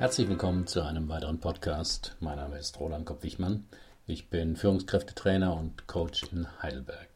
Herzlich 0.00 0.30
willkommen 0.30 0.66
zu 0.66 0.80
einem 0.80 1.10
weiteren 1.10 1.40
Podcast. 1.40 2.16
Mein 2.20 2.38
Name 2.38 2.56
ist 2.56 2.80
Roland 2.80 3.04
Kopp-Wichmann. 3.04 3.66
Ich 4.06 4.30
bin 4.30 4.56
Führungskräftetrainer 4.56 5.54
und 5.54 5.86
Coach 5.88 6.22
in 6.32 6.46
Heidelberg. 6.62 7.10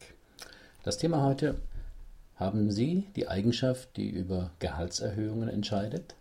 Das 0.83 0.99
Thema 0.99 1.23
heute: 1.23 1.55
Haben 2.35 2.69
Sie 2.69 3.07
die 3.15 3.27
Eigenschaft, 3.27 3.97
die 3.97 4.07
über 4.07 4.51
Gehaltserhöhungen 4.59 5.49
entscheidet? 5.49 6.13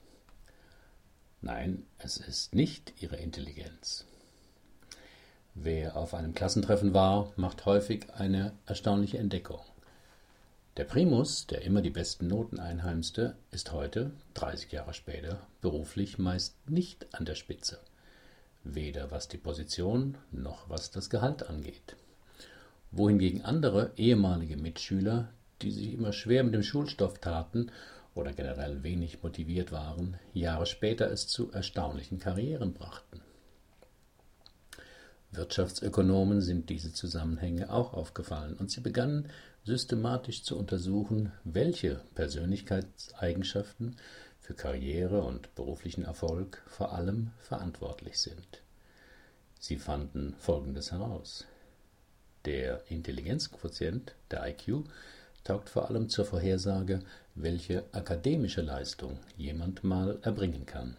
Nein, 1.43 1.83
es 1.99 2.17
ist 2.17 2.55
nicht 2.55 2.95
Ihre 2.99 3.17
Intelligenz. 3.17 4.07
Wer 5.53 5.99
auf 5.99 6.15
einem 6.15 6.35
Klassentreffen 6.35 6.95
war, 6.95 7.31
macht 7.37 7.67
häufig 7.67 8.07
eine 8.15 8.53
erstaunliche 8.65 9.19
Entdeckung. 9.19 9.61
Der 10.77 10.83
Primus, 10.83 11.47
der 11.47 11.63
immer 11.63 11.83
die 11.83 11.91
besten 11.91 12.27
Noten 12.27 12.59
einheimste, 12.59 13.37
ist 13.53 13.71
heute, 13.71 14.11
30 14.35 14.73
Jahre 14.73 14.93
später, 14.93 15.39
beruflich 15.61 16.19
meist 16.19 16.57
nicht 16.69 17.07
an 17.15 17.25
der 17.25 17.37
Spitze, 17.37 17.79
weder 18.65 19.13
was 19.13 19.29
die 19.29 19.39
Position 19.39 20.19
noch 20.33 20.69
was 20.69 20.91
das 20.91 21.11
Gehalt 21.11 21.49
angeht. 21.49 21.95
Wohingegen 22.91 23.43
andere 23.43 23.93
ehemalige 23.97 24.57
Mitschüler, 24.57 25.29
die 25.63 25.71
sich 25.71 25.93
immer 25.93 26.13
schwer 26.13 26.43
mit 26.43 26.55
dem 26.55 26.65
Schulstoff 26.65 27.21
taten 27.21 27.71
oder 28.17 28.33
generell 28.33 28.83
wenig 28.83 29.23
motiviert 29.23 29.71
waren, 29.71 30.19
Jahre 30.33 30.67
später 30.67 31.09
es 31.09 31.29
zu 31.29 31.53
erstaunlichen 31.53 32.19
Karrieren 32.19 32.73
brachten. 32.75 33.21
Wirtschaftsökonomen 35.37 36.41
sind 36.41 36.71
diese 36.71 36.93
Zusammenhänge 36.93 37.73
auch 37.73 37.93
aufgefallen 37.95 38.55
und 38.55 38.71
sie 38.71 38.81
begannen 38.81 39.29
systematisch 39.65 40.43
zu 40.43 40.59
untersuchen, 40.59 41.33
welche 41.45 42.01
Persönlichkeitseigenschaften 42.15 43.97
für 44.39 44.55
Karriere 44.55 45.23
und 45.23 45.55
beruflichen 45.55 46.05
Erfolg 46.05 46.63
vor 46.67 46.93
allem 46.93 47.31
verantwortlich 47.39 48.19
sind. 48.19 48.63
Sie 49.59 49.79
fanden 49.79 50.35
Folgendes 50.39 50.93
heraus. 50.93 51.47
Der 52.45 52.83
Intelligenzquotient, 52.91 54.15
der 54.31 54.47
IQ, 54.47 54.85
taugt 55.45 55.71
vor 55.71 55.89
allem 55.89 56.11
zur 56.11 56.27
Vorhersage, 56.27 57.01
welche 57.35 57.85
akademische 57.93 58.61
Leistung 58.61 59.19
jemand 59.37 59.83
mal 59.83 60.19
erbringen 60.23 60.67
kann. 60.67 60.97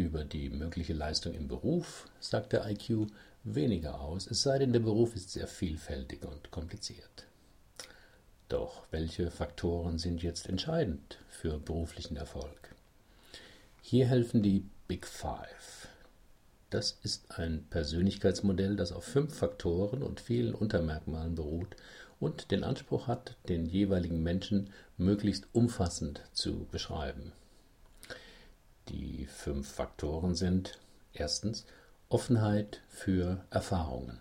Über 0.00 0.24
die 0.24 0.48
mögliche 0.48 0.94
Leistung 0.94 1.34
im 1.34 1.46
Beruf 1.46 2.08
sagt 2.20 2.54
der 2.54 2.66
IQ 2.66 3.08
weniger 3.44 4.00
aus, 4.00 4.26
es 4.26 4.40
sei 4.40 4.58
denn, 4.58 4.72
der 4.72 4.80
Beruf 4.80 5.14
ist 5.14 5.30
sehr 5.30 5.46
vielfältig 5.46 6.24
und 6.24 6.50
kompliziert. 6.50 7.26
Doch 8.48 8.86
welche 8.90 9.30
Faktoren 9.30 9.98
sind 9.98 10.22
jetzt 10.22 10.48
entscheidend 10.48 11.18
für 11.28 11.58
beruflichen 11.58 12.16
Erfolg? 12.16 12.74
Hier 13.82 14.06
helfen 14.06 14.42
die 14.42 14.64
Big 14.88 15.06
Five. 15.06 15.88
Das 16.70 16.96
ist 17.02 17.38
ein 17.38 17.66
Persönlichkeitsmodell, 17.68 18.76
das 18.76 18.92
auf 18.92 19.04
fünf 19.04 19.36
Faktoren 19.36 20.02
und 20.02 20.18
vielen 20.18 20.54
Untermerkmalen 20.54 21.34
beruht 21.34 21.76
und 22.20 22.50
den 22.50 22.64
Anspruch 22.64 23.06
hat, 23.06 23.36
den 23.50 23.66
jeweiligen 23.66 24.22
Menschen 24.22 24.70
möglichst 24.96 25.46
umfassend 25.52 26.22
zu 26.32 26.66
beschreiben. 26.70 27.32
Die 28.88 29.26
fünf 29.26 29.68
Faktoren 29.68 30.34
sind 30.34 30.78
erstens 31.12 31.66
Offenheit 32.08 32.82
für 32.88 33.44
Erfahrungen. 33.50 34.18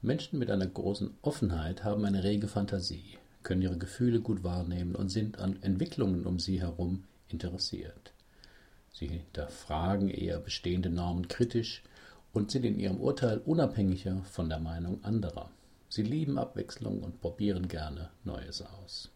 Menschen 0.00 0.38
mit 0.38 0.50
einer 0.50 0.66
großen 0.66 1.16
Offenheit 1.22 1.84
haben 1.84 2.04
eine 2.04 2.24
rege 2.24 2.48
Fantasie, 2.48 3.18
können 3.42 3.62
ihre 3.62 3.78
Gefühle 3.78 4.20
gut 4.20 4.42
wahrnehmen 4.42 4.94
und 4.94 5.08
sind 5.08 5.38
an 5.38 5.62
Entwicklungen 5.62 6.26
um 6.26 6.38
sie 6.38 6.60
herum 6.60 7.04
interessiert. 7.28 8.12
Sie 8.92 9.06
hinterfragen 9.06 10.08
eher 10.08 10.40
bestehende 10.40 10.90
Normen 10.90 11.28
kritisch 11.28 11.82
und 12.32 12.50
sind 12.50 12.64
in 12.64 12.78
ihrem 12.78 13.00
Urteil 13.00 13.38
unabhängiger 13.38 14.22
von 14.24 14.48
der 14.48 14.58
Meinung 14.58 15.02
anderer. 15.04 15.50
Sie 15.88 16.02
lieben 16.02 16.38
Abwechslung 16.38 17.02
und 17.02 17.20
probieren 17.20 17.68
gerne 17.68 18.10
Neues 18.24 18.62
aus. 18.62 19.10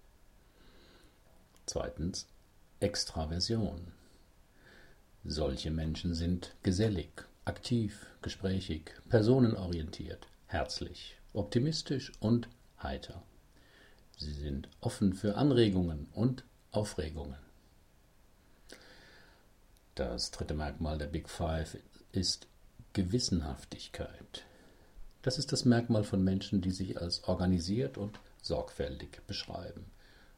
Zweitens 1.67 2.27
Extraversion. 2.81 3.93
Solche 5.25 5.71
Menschen 5.71 6.15
sind 6.15 6.57
gesellig, 6.65 7.25
aktiv, 7.45 8.07
gesprächig, 8.23 8.93
personenorientiert, 9.09 10.27
herzlich, 10.47 11.17
optimistisch 11.33 12.13
und 12.19 12.49
heiter. 12.83 13.23
Sie 14.19 14.33
sind 14.33 14.69
offen 14.81 15.15
für 15.15 15.37
Anregungen 15.37 16.09
und 16.13 16.45
Aufregungen. 16.73 17.39
Das 19.95 20.33
dritte 20.33 20.55
Merkmal 20.55 20.99
der 20.99 21.07
Big 21.07 21.29
Five 21.29 21.77
ist 22.11 22.49
Gewissenhaftigkeit. 22.93 24.45
Das 25.23 25.39
ist 25.39 25.53
das 25.53 25.65
Merkmal 25.65 26.03
von 26.03 26.25
Menschen, 26.25 26.63
die 26.63 26.73
sich 26.73 27.01
als 27.01 27.23
organisiert 27.25 27.97
und 27.97 28.19
sorgfältig 28.43 29.21
beschreiben. 29.29 29.85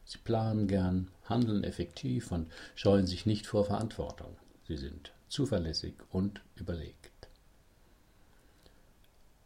Sie 0.05 0.19
planen 0.19 0.67
gern, 0.67 1.09
handeln 1.27 1.63
effektiv 1.63 2.31
und 2.31 2.51
scheuen 2.75 3.07
sich 3.07 3.25
nicht 3.25 3.47
vor 3.47 3.65
Verantwortung. 3.65 4.37
Sie 4.67 4.77
sind 4.77 5.13
zuverlässig 5.27 5.95
und 6.11 6.41
überlegt. 6.55 7.11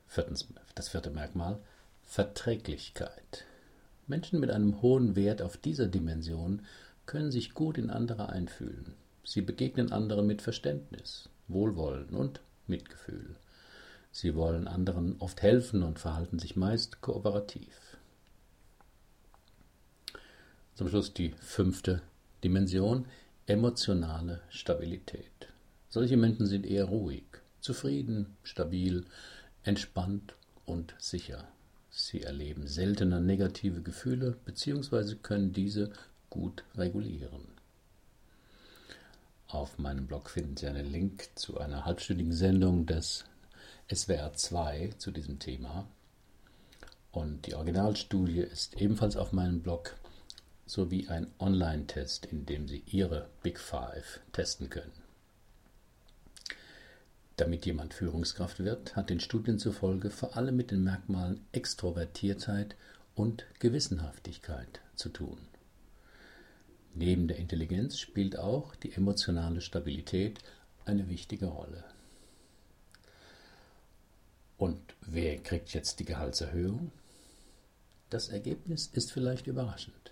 Viertens, 0.07 0.47
das 0.75 0.89
vierte 0.89 1.11
Merkmal, 1.11 1.59
Verträglichkeit. 2.03 3.45
Menschen 4.07 4.39
mit 4.39 4.49
einem 4.49 4.81
hohen 4.81 5.15
Wert 5.15 5.41
auf 5.41 5.57
dieser 5.57 5.87
Dimension 5.87 6.65
können 7.05 7.31
sich 7.31 7.53
gut 7.53 7.77
in 7.77 7.89
andere 7.89 8.29
einfühlen. 8.29 8.95
Sie 9.23 9.41
begegnen 9.41 9.91
anderen 9.91 10.25
mit 10.25 10.41
Verständnis, 10.41 11.29
Wohlwollen 11.47 12.09
und 12.09 12.41
Mitgefühl. 12.65 13.35
Sie 14.11 14.35
wollen 14.35 14.67
anderen 14.67 15.17
oft 15.19 15.41
helfen 15.41 15.83
und 15.83 15.99
verhalten 15.99 16.39
sich 16.39 16.55
meist 16.55 17.01
kooperativ. 17.01 17.97
Zum 20.73 20.89
Schluss 20.89 21.13
die 21.13 21.35
fünfte 21.41 22.01
Dimension, 22.43 23.05
emotionale 23.49 24.41
Stabilität. 24.49 25.47
Solche 25.89 26.17
Menschen 26.17 26.45
sind 26.45 26.67
eher 26.67 26.85
ruhig, 26.85 27.23
zufrieden, 27.61 28.37
stabil, 28.43 29.05
entspannt 29.63 30.35
und 30.65 30.93
sicher. 30.99 31.47
Sie 31.89 32.21
erleben 32.21 32.67
seltener 32.67 33.19
negative 33.19 33.81
Gefühle 33.81 34.37
bzw. 34.45 35.15
können 35.15 35.51
diese 35.51 35.91
gut 36.29 36.63
regulieren. 36.77 37.47
Auf 39.47 39.79
meinem 39.79 40.05
Blog 40.05 40.29
finden 40.29 40.55
Sie 40.55 40.67
einen 40.67 40.85
Link 40.85 41.29
zu 41.33 41.57
einer 41.57 41.85
halbstündigen 41.85 42.33
Sendung 42.33 42.85
des 42.85 43.25
SWR 43.91 44.31
2 44.33 44.91
zu 44.99 45.09
diesem 45.09 45.39
Thema. 45.39 45.87
Und 47.11 47.47
die 47.47 47.55
Originalstudie 47.55 48.41
ist 48.41 48.79
ebenfalls 48.79 49.17
auf 49.17 49.33
meinem 49.33 49.63
Blog 49.63 49.95
sowie 50.69 51.07
ein 51.07 51.25
Online-Test, 51.39 52.27
in 52.27 52.45
dem 52.45 52.67
Sie 52.67 52.83
Ihre 52.85 53.27
Big 53.41 53.59
Five 53.59 54.19
testen 54.33 54.69
können. 54.69 54.91
Damit 57.37 57.65
jemand 57.65 57.95
Führungskraft 57.95 58.59
wird, 58.59 58.95
hat 58.95 59.09
den 59.09 59.19
Studien 59.19 59.57
zufolge 59.57 60.11
vor 60.11 60.37
allem 60.37 60.55
mit 60.55 60.69
den 60.69 60.83
Merkmalen 60.83 61.43
Extrovertiertheit 61.53 62.75
und 63.15 63.45
Gewissenhaftigkeit 63.57 64.81
zu 64.95 65.09
tun. 65.09 65.39
Neben 66.93 67.27
der 67.27 67.37
Intelligenz 67.37 67.97
spielt 67.97 68.37
auch 68.37 68.75
die 68.75 68.93
emotionale 68.93 69.61
Stabilität 69.61 70.37
eine 70.85 71.09
wichtige 71.09 71.47
Rolle. 71.47 71.83
Und 74.57 74.81
wer 75.01 75.37
kriegt 75.39 75.73
jetzt 75.73 75.99
die 75.99 76.05
Gehaltserhöhung? 76.05 76.91
Das 78.11 78.29
Ergebnis 78.29 78.87
ist 78.87 79.11
vielleicht 79.11 79.47
überraschend. 79.47 80.11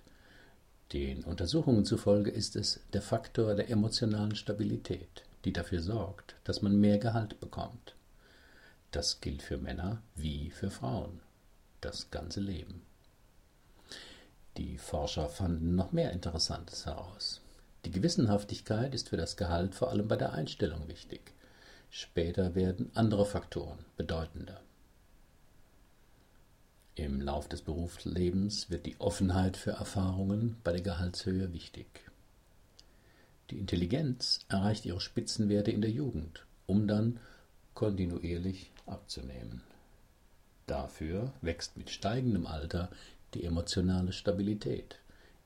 Den 0.94 1.26
Untersuchungen 1.26 1.84
zufolge 1.84 2.32
ist 2.32 2.56
es 2.56 2.80
der 2.94 3.02
Faktor 3.02 3.56
der 3.56 3.70
emotionalen 3.70 4.36
Stabilität, 4.36 5.24
die 5.44 5.52
dafür 5.52 5.82
sorgt, 5.82 6.36
dass 6.46 6.62
man 6.62 6.80
mehr 6.80 6.98
Gehalt 6.98 7.42
bekommt. 7.42 7.96
Das 8.92 9.20
gilt 9.20 9.42
für 9.42 9.58
Männer 9.58 10.02
wie 10.16 10.50
für 10.50 10.70
Frauen. 10.70 11.20
Das 11.82 12.10
ganze 12.10 12.40
Leben. 12.40 12.84
Die 14.56 14.78
Forscher 14.78 15.28
fanden 15.28 15.76
noch 15.76 15.92
mehr 15.92 16.14
Interessantes 16.14 16.86
heraus. 16.86 17.42
Die 17.84 17.92
Gewissenhaftigkeit 17.92 18.96
ist 18.96 19.10
für 19.10 19.18
das 19.18 19.38
Gehalt 19.38 19.76
vor 19.76 19.90
allem 19.90 20.08
bei 20.08 20.16
der 20.16 20.34
Einstellung 20.34 20.88
wichtig. 20.88 21.34
Später 21.90 22.56
werden 22.56 22.92
andere 22.96 23.26
Faktoren 23.26 23.80
bedeutender. 23.98 24.62
Im 26.98 27.22
Lauf 27.22 27.48
des 27.48 27.62
Berufslebens 27.62 28.72
wird 28.72 28.88
die 28.88 29.00
Offenheit 29.00 29.56
für 29.56 29.70
Erfahrungen 29.70 30.58
bei 30.64 30.72
der 30.72 30.82
Gehaltshöhe 30.82 31.54
wichtig. 31.54 31.86
Die 33.52 33.60
Intelligenz 33.60 34.40
erreicht 34.50 34.84
ihre 34.84 35.00
Spitzenwerte 35.00 35.70
in 35.70 35.82
der 35.82 35.92
Jugend, 35.92 36.48
um 36.66 36.88
dann 36.88 37.20
kontinuierlich 37.76 38.72
abzunehmen. 38.88 39.62
Dafür 40.66 41.34
wächst 41.42 41.78
mit 41.78 41.92
steigendem 41.92 42.48
Alter 42.48 42.90
die 43.36 43.44
emotionale 43.44 44.12
Stabilität, 44.12 44.98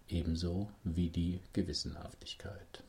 ebenso 0.08 0.70
wie 0.86 1.10
die 1.10 1.42
Gewissenhaftigkeit. 1.52 2.82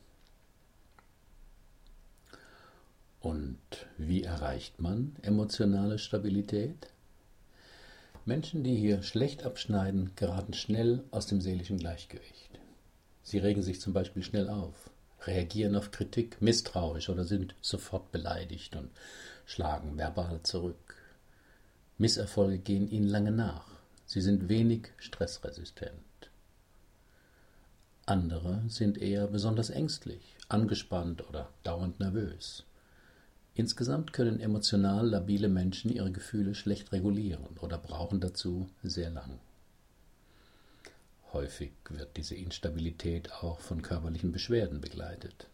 Und 3.19 3.59
wie 3.97 4.23
erreicht 4.23 4.79
man 4.79 5.17
emotionale 5.21 5.99
Stabilität? 5.99 6.87
Menschen, 8.25 8.63
die 8.63 8.75
hier 8.75 9.03
schlecht 9.03 9.43
abschneiden, 9.43 10.11
geraten 10.15 10.53
schnell 10.53 11.03
aus 11.11 11.27
dem 11.27 11.41
seelischen 11.41 11.77
Gleichgewicht. 11.77 12.51
Sie 13.21 13.37
regen 13.37 13.61
sich 13.61 13.81
zum 13.81 13.91
Beispiel 13.91 14.23
schnell 14.23 14.49
auf, 14.49 14.89
reagieren 15.25 15.75
auf 15.75 15.91
Kritik 15.91 16.41
misstrauisch 16.41 17.09
oder 17.09 17.25
sind 17.25 17.53
sofort 17.59 18.13
beleidigt 18.13 18.77
und 18.77 18.91
schlagen 19.45 19.97
verbal 19.97 20.41
zurück. 20.43 20.95
Misserfolge 21.97 22.59
gehen 22.59 22.89
ihnen 22.89 23.09
lange 23.09 23.31
nach. 23.31 23.67
Sie 24.05 24.21
sind 24.21 24.47
wenig 24.47 24.87
stressresistent. 24.99 25.99
Andere 28.05 28.63
sind 28.67 28.97
eher 28.97 29.27
besonders 29.27 29.69
ängstlich, 29.69 30.37
angespannt 30.47 31.27
oder 31.27 31.49
dauernd 31.63 31.99
nervös. 31.99 32.63
Insgesamt 33.55 34.13
können 34.13 34.39
emotional 34.39 35.07
labile 35.07 35.47
Menschen 35.47 35.91
ihre 35.91 36.11
Gefühle 36.11 36.55
schlecht 36.55 36.91
regulieren 36.91 37.57
oder 37.61 37.77
brauchen 37.77 38.19
dazu 38.19 38.67
sehr 38.81 39.11
lang. 39.11 39.39
Häufig 41.33 41.71
wird 41.89 42.17
diese 42.17 42.35
Instabilität 42.35 43.31
auch 43.31 43.59
von 43.59 43.81
körperlichen 43.81 44.31
Beschwerden 44.31 44.81
begleitet. 44.81 45.47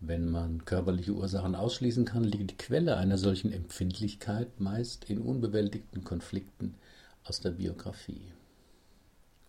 Wenn 0.00 0.30
man 0.30 0.64
körperliche 0.64 1.12
Ursachen 1.12 1.54
ausschließen 1.54 2.04
kann, 2.04 2.24
liegt 2.24 2.50
die 2.50 2.56
Quelle 2.56 2.96
einer 2.96 3.18
solchen 3.18 3.52
Empfindlichkeit 3.52 4.60
meist 4.60 5.04
in 5.08 5.18
unbewältigten 5.18 6.04
Konflikten 6.04 6.74
aus 7.22 7.40
der 7.40 7.52
Biografie. 7.52 8.32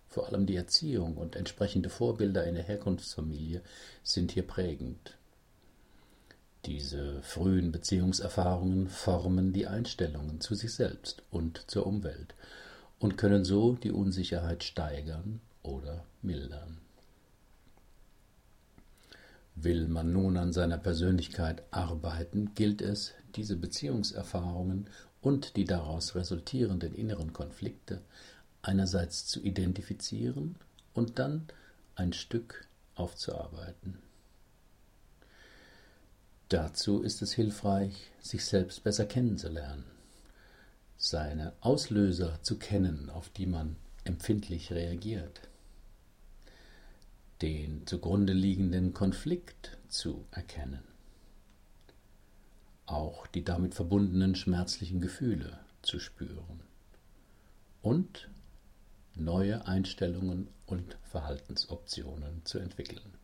Vor 0.10 0.28
allem 0.28 0.46
die 0.46 0.56
Erziehung 0.56 1.18
und 1.18 1.36
entsprechende 1.36 1.90
Vorbilder 1.90 2.46
in 2.46 2.54
der 2.54 2.64
Herkunftsfamilie 2.64 3.62
sind 4.04 4.32
hier 4.32 4.46
prägend. 4.46 5.18
Diese 6.66 7.22
frühen 7.24 7.72
Beziehungserfahrungen 7.74 8.88
formen 8.88 9.52
die 9.52 9.68
Einstellungen 9.68 10.40
zu 10.40 10.56
sich 10.56 10.74
selbst 10.74 11.22
und 11.30 11.70
zur 11.70 11.86
Umwelt 11.86 12.36
und 13.00 13.18
können 13.18 13.44
so 13.44 13.74
die 13.74 13.92
Unsicherheit 13.92 14.64
steigern 14.64 15.42
oder 15.62 16.06
mildern. 16.22 16.78
Will 19.56 19.88
man 19.88 20.14
nun 20.14 20.38
an 20.38 20.54
seiner 20.54 20.78
Persönlichkeit 20.78 21.64
arbeiten, 21.72 22.56
gilt 22.56 22.82
es, 22.82 23.14
diese 23.36 23.58
Beziehungserfahrungen 23.58 24.88
und 25.22 25.58
die 25.58 25.66
daraus 25.66 26.16
resultierenden 26.16 26.96
inneren 26.96 27.34
Konflikte 27.34 28.02
einerseits 28.62 29.26
zu 29.26 29.42
identifizieren 29.42 30.56
und 30.94 31.20
dann 31.20 31.48
ein 31.96 32.14
Stück 32.14 32.68
aufzuarbeiten. 32.96 34.00
Dazu 36.54 37.02
ist 37.02 37.24
es 37.24 37.34
hilfreich, 37.34 38.12
sich 38.22 38.46
selbst 38.46 38.84
besser 38.84 39.08
kennenzulernen, 39.08 39.86
seine 40.98 41.54
Auslöser 41.62 42.44
zu 42.44 42.60
kennen, 42.60 43.10
auf 43.10 43.30
die 43.30 43.48
man 43.48 43.76
empfindlich 44.04 44.72
reagiert 44.72 45.50
den 47.42 47.88
zugrunde 47.88 48.34
liegenden 48.34 48.94
Konflikt 48.94 49.80
zu 49.88 50.28
erkennen, 50.30 50.84
auch 52.86 53.26
die 53.26 53.44
damit 53.44 53.74
verbundenen 53.74 54.36
schmerzlichen 54.36 55.02
Gefühle 55.02 55.58
zu 55.82 55.98
spüren 55.98 56.62
und 57.82 58.30
neue 59.16 59.66
Einstellungen 59.66 60.50
und 60.68 60.98
Verhaltensoptionen 61.02 62.46
zu 62.46 62.60
entwickeln. 62.60 63.23